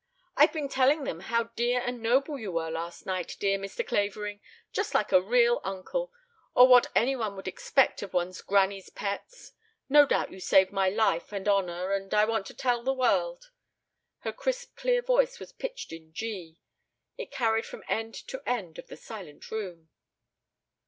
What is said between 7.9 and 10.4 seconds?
of one of granny's pets. No doubt you